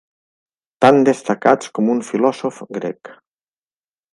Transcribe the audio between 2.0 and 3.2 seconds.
filòsof grec.